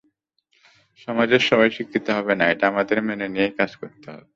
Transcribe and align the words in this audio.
সমাজের 1.03 1.41
সবাই 1.49 1.69
শিক্ষিত 1.71 2.07
হবে 2.09 2.33
না, 2.39 2.45
এটা 2.53 2.65
আমাদের 2.67 2.97
মেনে 3.07 3.27
নিয়েই 3.27 3.53
কাজ 3.59 3.71
করতে 3.81 4.07
হবে। 4.11 4.25